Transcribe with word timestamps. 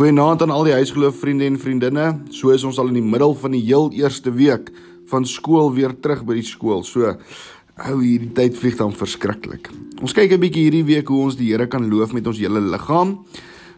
Goeienaand 0.00 0.40
aan 0.40 0.52
al 0.54 0.64
die 0.64 0.72
huisgeloof 0.72 1.18
vriende 1.20 1.44
en 1.44 1.58
vriendinne. 1.60 2.04
So 2.32 2.54
is 2.54 2.62
ons 2.64 2.78
al 2.80 2.88
in 2.88 2.94
die 2.96 3.04
middel 3.04 3.34
van 3.36 3.52
die 3.52 3.60
heel 3.66 3.90
eerste 3.92 4.30
week 4.32 4.70
van 5.10 5.26
skool 5.28 5.66
weer 5.76 5.92
terug 5.92 6.22
by 6.24 6.38
die 6.38 6.44
skool. 6.48 6.80
So 6.88 7.10
hou 7.84 7.96
hierdie 8.00 8.30
tyd 8.32 8.56
vlieg 8.56 8.78
dan 8.78 8.94
verskriklik. 8.96 9.68
Ons 10.00 10.16
kyk 10.16 10.32
'n 10.32 10.40
bietjie 10.40 10.62
hierdie 10.70 10.86
week 10.88 11.12
hoe 11.12 11.20
ons 11.26 11.36
die 11.36 11.50
Here 11.52 11.66
kan 11.68 11.84
loof 11.90 12.14
met 12.16 12.26
ons 12.26 12.40
hele 12.40 12.60
liggaam. 12.60 13.26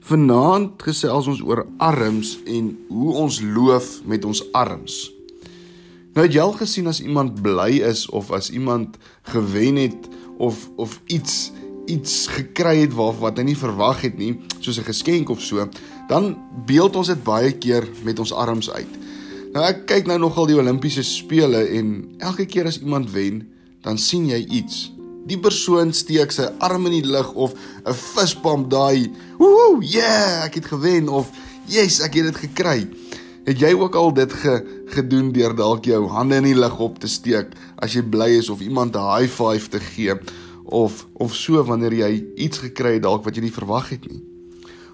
Vanaand 0.00 0.82
gesels 0.82 1.26
ons 1.26 1.40
oor 1.40 1.66
arms 1.78 2.36
en 2.44 2.76
hoe 2.90 3.14
ons 3.14 3.40
loof 3.40 4.04
met 4.04 4.24
ons 4.24 4.44
arms. 4.52 5.10
Nou 6.12 6.26
het 6.26 6.34
jy 6.34 6.40
al 6.40 6.52
gesien 6.52 6.86
as 6.86 7.00
iemand 7.00 7.40
bly 7.40 7.80
is 7.80 8.06
of 8.10 8.30
as 8.30 8.50
iemand 8.50 8.98
gewen 9.22 9.76
het 9.76 10.08
of 10.36 10.68
of 10.76 11.00
iets 11.06 11.50
iets 11.90 12.26
gekry 12.30 12.80
het 12.84 12.94
waar 12.94 13.16
wat 13.18 13.38
hy 13.40 13.48
nie 13.50 13.58
verwag 13.58 14.04
het 14.06 14.18
nie, 14.18 14.34
soos 14.60 14.78
'n 14.78 14.86
geskenk 14.86 15.30
of 15.30 15.40
so, 15.40 15.68
dan 16.10 16.34
beeld 16.66 16.96
ons 16.98 17.10
dit 17.12 17.20
baie 17.24 17.52
keer 17.62 17.86
met 18.06 18.18
ons 18.18 18.32
arms 18.34 18.70
uit. 18.74 18.96
Nou 19.54 19.62
ek 19.66 19.84
kyk 19.90 20.08
nou 20.10 20.18
nogal 20.22 20.48
die 20.50 20.58
Olimpiese 20.58 21.04
spele 21.06 21.62
en 21.78 21.94
elke 22.22 22.46
keer 22.50 22.68
as 22.70 22.80
iemand 22.82 23.10
wen, 23.14 23.44
dan 23.86 23.98
sien 23.98 24.26
jy 24.30 24.42
iets. 24.60 24.90
Die 25.30 25.38
persoon 25.38 25.94
steek 25.94 26.34
sy 26.34 26.48
arm 26.62 26.88
in 26.90 26.98
die 26.98 27.06
lug 27.06 27.32
of 27.34 27.54
'n 27.86 27.94
fistbump 27.94 28.70
daai, 28.70 29.10
woehoe, 29.38 29.82
yeah, 29.84 30.44
ek 30.44 30.54
het 30.54 30.66
gewen 30.66 31.08
of 31.08 31.30
yes, 31.66 32.00
ek 32.00 32.14
het 32.14 32.24
dit 32.32 32.36
gekry. 32.50 32.88
Het 33.46 33.58
jy 33.60 33.72
ook 33.72 33.94
al 33.94 34.12
dit 34.12 34.32
ge, 34.32 34.60
gedoen 34.86 35.32
deur 35.32 35.54
dalk 35.54 35.84
jou 35.84 36.06
hande 36.08 36.36
in 36.36 36.44
die 36.44 36.58
lug 36.58 36.78
op 36.78 36.98
te 36.98 37.08
steek 37.08 37.54
as 37.78 37.94
jy 37.94 38.02
bly 38.02 38.28
is 38.38 38.50
of 38.50 38.60
iemand 38.60 38.96
'n 38.96 39.16
high 39.16 39.30
five 39.30 39.68
te 39.68 39.80
gee? 39.80 40.14
of 40.70 41.06
of 41.12 41.34
so 41.34 41.62
wanneer 41.64 41.92
jy 41.92 42.10
iets 42.36 42.62
gekry 42.62 42.96
het 42.98 43.02
dalk 43.02 43.24
wat 43.26 43.36
jy 43.36 43.42
nie 43.48 43.54
verwag 43.54 43.90
het 43.90 44.06
nie. 44.06 44.22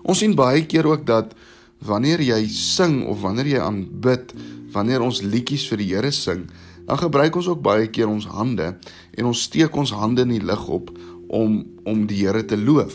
Ons 0.06 0.22
sien 0.22 0.34
baie 0.38 0.62
keer 0.70 0.86
ook 0.86 1.02
dat 1.06 1.34
wanneer 1.82 2.22
jy 2.22 2.46
sing 2.48 3.02
of 3.10 3.20
wanneer 3.24 3.48
jy 3.56 3.60
aanbid, 3.60 4.32
wanneer 4.72 5.02
ons 5.02 5.22
liedjies 5.24 5.66
vir 5.70 5.82
die 5.82 5.90
Here 5.90 6.12
sing, 6.14 6.46
dan 6.86 7.00
gebruik 7.00 7.34
ons 7.36 7.48
ook 7.50 7.62
baie 7.64 7.88
keer 7.90 8.08
ons 8.08 8.28
hande 8.30 8.70
en 9.18 9.26
ons 9.26 9.42
steek 9.48 9.74
ons 9.74 9.94
hande 9.98 10.22
in 10.22 10.36
die 10.36 10.44
lug 10.44 10.68
op 10.70 10.92
om 11.26 11.64
om 11.86 12.06
die 12.06 12.22
Here 12.22 12.44
te 12.46 12.58
loof. 12.58 12.94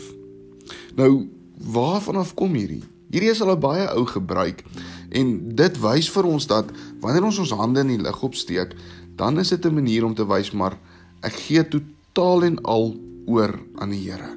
Nou, 0.96 1.28
waarvan 1.60 2.20
af 2.20 2.34
kom 2.36 2.56
hierdie? 2.56 2.82
Hierdie 3.12 3.32
is 3.32 3.42
al 3.44 3.52
'n 3.52 3.60
baie 3.60 3.86
ou 3.92 4.06
gebruik 4.08 4.64
en 5.12 5.54
dit 5.54 5.80
wys 5.80 6.08
vir 6.08 6.24
ons 6.24 6.46
dat 6.46 6.72
wanneer 7.00 7.24
ons 7.24 7.38
ons 7.38 7.52
hande 7.52 7.80
in 7.80 7.92
die 7.92 8.02
lug 8.02 8.22
opsteek, 8.22 8.72
dan 9.16 9.38
is 9.38 9.48
dit 9.48 9.64
'n 9.66 9.74
manier 9.74 10.04
om 10.04 10.14
te 10.14 10.24
wys 10.24 10.52
maar 10.52 10.78
ek 11.20 11.32
gee 11.32 11.68
totaal 11.68 12.44
en 12.44 12.62
al 12.62 12.96
oor 13.26 13.60
aan 13.76 13.90
die 13.90 14.10
Here. 14.10 14.32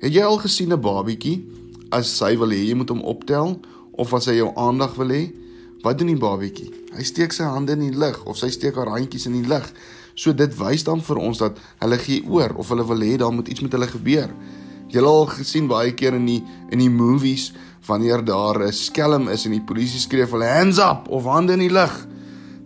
Het 0.00 0.12
jy 0.12 0.22
al 0.22 0.38
gesien 0.38 0.72
'n 0.72 0.80
babietjie 0.80 1.59
as 1.94 2.12
hy 2.24 2.36
wil 2.40 2.52
hê 2.54 2.60
jy 2.68 2.76
moet 2.78 2.90
hom 2.92 3.02
optel 3.06 3.56
of 4.00 4.12
as 4.16 4.28
hy 4.30 4.38
jou 4.38 4.50
aandag 4.58 4.96
wil 4.98 5.12
hê? 5.14 5.22
Wat 5.84 5.98
doen 5.98 6.12
die 6.12 6.20
babietjie? 6.20 6.68
Hy 6.92 7.04
steek 7.06 7.32
sy 7.32 7.46
hande 7.48 7.76
in 7.76 7.86
die 7.86 7.96
lug 7.96 8.20
of 8.28 8.38
sy 8.40 8.50
steek 8.52 8.76
haar 8.76 8.90
handjies 8.92 9.26
in 9.30 9.38
die 9.38 9.48
lug. 9.48 9.66
So 10.14 10.34
dit 10.36 10.52
wys 10.58 10.84
dan 10.84 11.00
vir 11.04 11.20
ons 11.22 11.40
dat 11.40 11.58
hulle 11.80 11.98
gee 12.02 12.24
oor 12.28 12.54
of 12.60 12.68
hulle 12.72 12.84
wil 12.88 13.06
hê 13.06 13.16
daar 13.20 13.32
moet 13.32 13.48
iets 13.48 13.64
met 13.64 13.72
hulle 13.76 13.88
gebeur. 13.88 14.34
Jy 14.90 15.02
al 15.06 15.26
gesien 15.30 15.68
baie 15.70 15.94
keer 15.94 16.16
in 16.18 16.26
die 16.26 16.40
in 16.70 16.82
die 16.82 16.90
movies 16.90 17.52
wanneer 17.86 18.24
daar 18.24 18.66
'n 18.66 18.72
skelm 18.72 19.28
is 19.28 19.46
en 19.46 19.52
die 19.52 19.64
polisie 19.64 20.00
skree 20.00 20.26
vir 20.26 20.44
hands 20.44 20.78
up 20.78 21.08
of 21.08 21.24
hande 21.24 21.52
in 21.52 21.64
die 21.64 21.72
lug. 21.72 22.06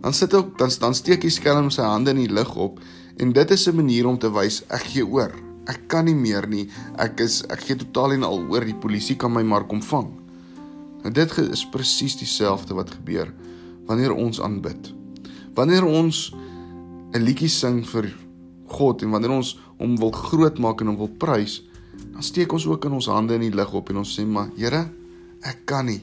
Dan 0.01 0.13
sit 0.13 0.33
ook 0.33 0.57
dan 0.57 0.69
dan 0.79 0.93
steek 0.93 1.21
die 1.21 1.29
skelm 1.29 1.69
sy 1.69 1.81
hande 1.81 2.11
in 2.11 2.25
die 2.25 2.33
lug 2.33 2.55
op 2.55 2.79
En 3.17 3.31
dit 3.31 3.51
is 3.51 3.67
'n 3.67 3.75
manier 3.75 4.05
om 4.05 4.17
te 4.17 4.31
wys 4.31 4.63
ek 4.67 4.83
gee 4.83 5.07
oor. 5.07 5.44
Ek 5.69 5.87
kan 5.91 6.05
nie 6.05 6.15
meer 6.17 6.47
nie. 6.49 6.67
Ek 7.01 7.21
is 7.23 7.41
ek 7.49 7.65
gee 7.65 7.79
totaal 7.81 8.15
en 8.17 8.25
al 8.27 8.43
oor. 8.51 8.65
Die 8.65 8.77
polisie 8.77 9.17
kan 9.19 9.33
my 9.33 9.43
maar 9.45 9.67
kom 9.69 9.81
vang. 9.85 10.11
Nou 11.03 11.13
dit 11.13 11.37
is 11.45 11.65
presies 11.69 12.17
dieselfde 12.17 12.77
wat 12.77 12.93
gebeur 12.97 13.31
wanneer 13.85 14.15
ons 14.15 14.41
aanbid. 14.41 14.91
Wanneer 15.55 15.85
ons 15.85 16.33
'n 17.13 17.21
liedjie 17.21 17.49
sing 17.49 17.85
vir 17.85 18.09
God 18.67 19.03
en 19.03 19.11
wanneer 19.11 19.31
ons 19.31 19.59
hom 19.77 19.95
wil 19.97 20.11
grootmaak 20.11 20.81
en 20.81 20.87
hom 20.87 20.97
wil 20.97 21.13
prys, 21.17 21.61
dan 22.13 22.23
steek 22.23 22.51
ons 22.53 22.65
ook 22.65 22.85
in 22.85 22.91
ons 22.91 23.07
hande 23.07 23.35
in 23.35 23.41
die 23.41 23.55
lug 23.55 23.73
op 23.73 23.89
en 23.89 23.97
ons 23.97 24.19
sê 24.19 24.25
maar 24.25 24.49
Here, 24.57 24.89
ek 25.43 25.65
kan 25.65 25.85
nie. 25.85 26.01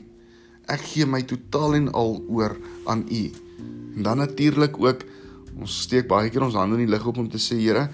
Ek 0.68 0.80
gee 0.80 1.06
my 1.06 1.22
totaal 1.22 1.74
en 1.74 1.92
al 1.92 2.22
oor 2.28 2.56
aan 2.86 3.04
U. 3.10 3.30
En 3.96 4.02
dan 4.02 4.18
natuurlik 4.18 4.78
ook 4.78 5.04
Ons 5.60 5.82
steek 5.84 6.08
baie 6.08 6.30
keer 6.32 6.46
ons 6.46 6.56
hande 6.56 6.78
in 6.78 6.86
die 6.86 6.92
lug 6.92 7.04
op 7.08 7.20
om 7.20 7.28
te 7.30 7.40
sê 7.40 7.58
Here, 7.60 7.88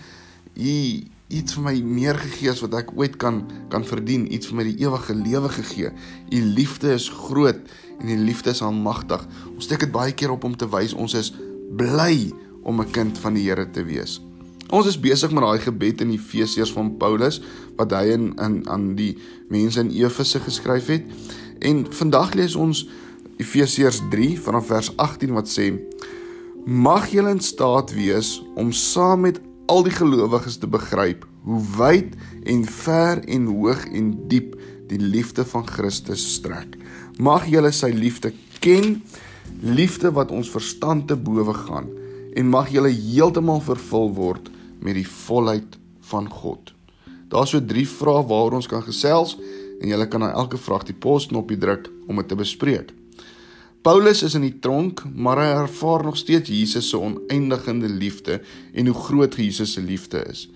U 0.58 0.74
iets 1.28 1.58
vir 1.58 1.64
my 1.66 1.74
meer 1.84 2.16
gegee 2.16 2.48
as 2.50 2.62
wat 2.64 2.74
ek 2.78 2.94
ooit 2.96 3.18
kan 3.20 3.42
kan 3.72 3.84
verdien, 3.84 4.24
iets 4.32 4.48
vir 4.48 4.60
my 4.60 4.64
die 4.64 4.78
ewige 4.80 5.16
lewe 5.16 5.50
gegee. 5.52 5.90
U 6.32 6.40
liefde 6.56 6.94
is 6.94 7.08
groot 7.12 7.60
en 7.98 8.08
U 8.08 8.16
liefde 8.16 8.54
is 8.54 8.62
almagtig. 8.64 9.26
Ons 9.52 9.68
steek 9.68 9.84
dit 9.84 9.92
baie 9.92 10.14
keer 10.16 10.32
op 10.32 10.46
om 10.48 10.56
te 10.56 10.68
wys 10.72 10.96
ons 10.96 11.16
is 11.18 11.34
bly 11.76 12.32
om 12.64 12.80
'n 12.80 12.90
kind 12.92 13.18
van 13.18 13.34
die 13.34 13.44
Here 13.44 13.70
te 13.70 13.84
wees. 13.84 14.20
Ons 14.70 14.86
is 14.86 15.00
besig 15.00 15.30
met 15.32 15.42
daai 15.42 15.58
gebed 15.58 16.00
in 16.00 16.10
Efesiërs 16.10 16.72
van 16.72 16.96
Paulus 16.96 17.40
wat 17.76 17.90
hy 17.90 18.12
in, 18.12 18.34
in 18.36 18.68
aan 18.68 18.94
die 18.96 19.16
mense 19.48 19.80
in 19.80 19.90
Efese 19.90 20.40
geskryf 20.40 20.86
het. 20.86 21.04
En 21.60 21.86
vandag 21.92 22.34
lees 22.34 22.54
ons 22.54 22.88
Efesiërs 23.36 24.02
3 24.10 24.40
vanaf 24.40 24.66
vers 24.66 24.96
18 24.96 25.32
wat 25.32 25.48
sê: 25.48 25.72
mag 26.64 27.08
julle 27.08 27.30
in 27.30 27.40
staat 27.40 27.94
wees 27.94 28.42
om 28.54 28.72
saam 28.72 29.20
met 29.20 29.40
al 29.68 29.84
die 29.84 29.92
gelowiges 29.92 30.56
te 30.60 30.68
begryp 30.70 31.26
hoe 31.44 31.60
wyd 31.76 32.14
en 32.48 32.64
ver 32.64 33.20
en 33.28 33.48
hoog 33.52 33.84
en 33.92 34.12
diep 34.30 34.56
die 34.88 35.00
liefde 35.00 35.44
van 35.44 35.66
Christus 35.68 36.24
strek. 36.38 36.78
Mag 37.20 37.48
julle 37.52 37.70
sy 37.76 37.90
liefde 37.92 38.32
ken, 38.64 39.02
liefde 39.60 40.12
wat 40.16 40.32
ons 40.32 40.48
verstand 40.52 41.08
te 41.10 41.16
bowe 41.16 41.54
gaan 41.66 41.90
en 42.38 42.48
mag 42.48 42.72
julle 42.72 42.92
heeltemal 42.92 43.60
vervul 43.64 44.12
word 44.16 44.48
met 44.80 44.96
die 44.96 45.08
volheid 45.08 45.76
van 46.08 46.28
God. 46.32 46.72
Daar's 47.28 47.52
so 47.52 47.60
drie 47.60 47.86
vrae 47.88 48.24
waaroor 48.24 48.60
ons 48.62 48.70
kan 48.70 48.84
gesels 48.86 49.36
en 49.78 49.90
julle 49.90 50.08
kan 50.08 50.24
na 50.24 50.32
elke 50.32 50.60
vraag 50.60 50.86
die 50.88 50.96
posknopie 50.96 51.58
druk 51.60 51.90
om 52.08 52.20
dit 52.22 52.30
te 52.30 52.38
bespreek. 52.38 52.94
Paulus 53.82 54.24
is 54.26 54.34
in 54.34 54.42
die 54.42 54.56
tronk, 54.58 55.04
maar 55.14 55.38
hy 55.38 55.50
ervaar 55.60 56.02
nog 56.04 56.16
steeds 56.18 56.50
Jesus 56.50 56.88
se 56.90 56.98
oneindige 56.98 57.72
liefde 57.72 58.40
en 58.74 58.86
hoe 58.86 58.94
groot 58.94 59.34
Jesus 59.34 59.72
se 59.72 59.82
liefde 59.82 60.24
is. 60.26 60.48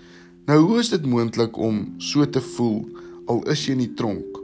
Nou 0.46 0.58
hoe 0.60 0.78
is 0.80 0.90
dit 0.90 1.04
moontlik 1.06 1.56
om 1.56 1.94
so 1.98 2.26
te 2.26 2.40
voel 2.40 2.88
al 3.30 3.44
is 3.52 3.62
jy 3.66 3.76
in 3.76 3.84
die 3.84 3.94
tronk? 3.94 4.40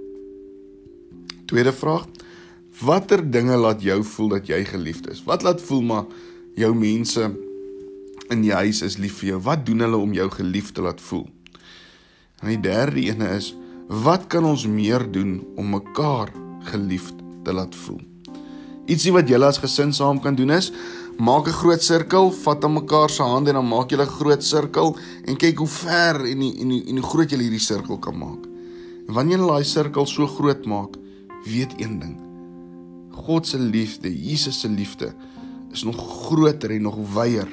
Tweede 1.51 1.73
vraag: 1.75 2.07
Watter 2.85 3.25
dinge 3.31 3.57
laat 3.59 3.83
jou 3.83 3.99
voel 4.05 4.29
dat 4.37 4.47
jy 4.47 4.63
geliefd 4.65 5.09
is? 5.11 5.25
Wat 5.27 5.43
laat 5.43 5.61
voel 5.61 5.83
maar 5.83 6.05
jou 6.55 6.71
mense 6.75 7.25
in 8.31 8.45
die 8.45 8.55
huis 8.55 8.85
is 8.87 8.99
lief 9.03 9.19
vir 9.19 9.33
jou? 9.33 9.41
Wat 9.49 9.65
doen 9.67 9.83
hulle 9.83 9.99
om 9.99 10.15
jou 10.15 10.29
geliefd 10.31 10.77
te 10.79 10.85
laat 10.87 11.03
voel? 11.03 11.27
En 12.39 12.53
die 12.53 12.61
derde 12.63 13.03
ene 13.11 13.33
is: 13.35 13.51
Wat 13.89 14.29
kan 14.31 14.47
ons 14.47 14.69
meer 14.71 15.03
doen 15.11 15.41
om 15.57 15.75
mekaar 15.75 16.31
geliefd 16.71 17.19
te 17.43 17.57
laat 17.57 17.75
voel? 17.75 18.08
Ietsie 18.89 19.13
wat 19.13 19.29
julle 19.29 19.45
as 19.45 19.59
gesin 19.61 19.93
saam 19.93 20.17
kan 20.25 20.37
doen 20.37 20.51
is 20.57 20.71
maak 21.19 21.49
'n 21.49 21.59
groot 21.61 21.83
sirkel, 21.83 22.31
vat 22.31 22.65
aan 22.65 22.73
mekaar 22.73 23.11
se 23.11 23.23
hande 23.23 23.51
en 23.51 23.57
dan 23.57 23.69
maak 23.69 23.91
julle 23.91 24.07
'n 24.07 24.17
groot 24.19 24.43
sirkel 24.43 24.97
en 25.25 25.37
kyk 25.37 25.59
hoe 25.59 25.67
ver 25.67 26.25
en 26.25 26.39
die, 26.39 26.55
en 26.61 26.69
die, 26.69 26.85
en 26.89 26.97
hoe 26.97 27.11
groot 27.11 27.31
julle 27.31 27.43
hierdie 27.43 27.67
sirkel 27.71 27.99
kan 27.99 28.19
maak. 28.19 28.47
En 29.09 29.15
wanneer 29.15 29.39
jy 29.39 29.47
daai 29.47 29.65
sirkel 29.65 30.07
so 30.07 30.27
groot 30.27 30.65
maak, 30.67 30.97
weet 31.45 31.73
een 31.77 31.99
ding. 31.99 32.17
God 33.11 33.47
se 33.47 33.59
liefde, 33.59 34.09
Jesus 34.09 34.61
se 34.61 34.69
liefde 34.69 35.13
is 35.73 35.85
nog 35.85 35.99
groter 36.27 36.71
en 36.71 36.83
nog 36.83 36.97
wyer 37.15 37.49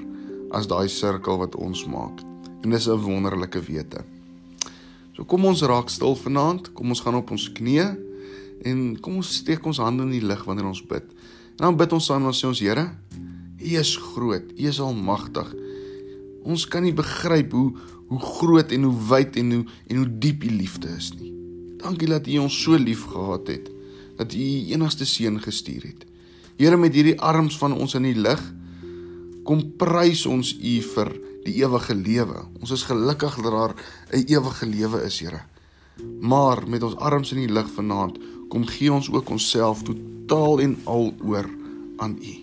as 0.51 0.67
daai 0.67 0.87
sirkel 0.87 1.37
wat 1.37 1.55
ons 1.55 1.85
maak. 1.85 2.21
En 2.61 2.69
dis 2.69 2.87
'n 2.87 3.01
wonderlike 3.01 3.59
wete. 3.59 4.05
So 5.15 5.23
kom 5.23 5.45
ons 5.45 5.61
raak 5.61 5.89
stil 5.89 6.15
vanaand, 6.15 6.73
kom 6.73 6.87
ons 6.89 7.01
gaan 7.01 7.15
op 7.15 7.31
ons 7.31 7.51
knieë 7.51 7.97
en 8.63 8.99
kom 9.01 9.19
ons 9.21 9.35
steek 9.41 9.65
ons 9.65 9.81
hande 9.83 10.03
in 10.03 10.15
die 10.15 10.23
lug 10.25 10.43
wanneer 10.45 10.67
ons 10.69 10.83
bid. 10.85 11.03
En 11.57 11.69
dan 11.69 11.77
bid 11.77 11.93
ons 11.93 12.05
saam 12.05 12.25
en 12.25 12.35
sê 12.35 12.47
ons 12.47 12.59
Here, 12.59 12.89
U 13.65 13.77
is 13.79 13.95
groot, 13.97 14.51
U 14.51 14.67
is 14.67 14.79
almagtig. 14.79 15.53
Ons 16.45 16.67
kan 16.69 16.83
nie 16.83 16.93
begryp 16.93 17.51
hoe 17.51 17.69
hoe 18.05 18.19
groot 18.21 18.69
en 18.71 18.83
hoe 18.85 18.97
wyd 19.09 19.37
en 19.41 19.51
hoe 19.51 19.63
en 19.89 19.97
hoe 19.97 20.09
diep 20.21 20.43
U 20.45 20.51
liefde 20.53 20.91
is 20.93 21.09
nie. 21.17 21.31
Dankie 21.81 22.09
dat 22.09 22.27
U 22.27 22.37
ons 22.43 22.57
so 22.63 22.77
lief 22.77 23.07
gehad 23.09 23.49
het 23.49 23.71
dat 24.15 24.33
U 24.33 24.39
U 24.39 24.59
enigste 24.71 25.05
seun 25.05 25.39
gestuur 25.41 25.89
het. 25.89 26.05
Here 26.55 26.77
met 26.77 26.93
hierdie 26.95 27.17
arms 27.19 27.57
van 27.59 27.73
ons 27.73 27.97
in 27.97 28.05
die 28.07 28.15
lig 28.15 28.41
kom 29.45 29.63
prys 29.79 30.23
ons 30.29 30.53
U 30.55 30.75
vir 30.93 31.11
die 31.45 31.57
ewige 31.61 31.95
lewe. 31.97 32.45
Ons 32.61 32.71
is 32.77 32.85
gelukkig 32.87 33.35
dat 33.41 33.51
daar 33.51 33.75
'n 34.13 34.25
ewige 34.27 34.65
lewe 34.65 35.03
is, 35.05 35.19
Here. 35.19 35.41
Maar 36.19 36.63
met 36.67 36.83
ons 36.83 36.95
arms 36.95 37.31
in 37.31 37.43
die 37.45 37.51
lig 37.51 37.69
vanaand 37.75 38.17
kom 38.49 38.65
gee 38.65 38.93
ons 38.93 39.11
ook 39.11 39.29
onsself 39.29 39.83
totaal 39.83 40.59
en 40.59 40.77
al 40.83 41.13
oor 41.23 41.49
aan 41.97 42.17
U. 42.21 42.33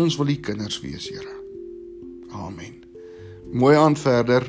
Ons 0.00 0.16
wil 0.16 0.28
U 0.28 0.36
kinders 0.36 0.80
wees, 0.80 1.08
Here. 1.08 1.36
Amen. 2.30 2.82
Mooi 3.52 3.76
aan 3.76 3.96
verder. 3.96 4.46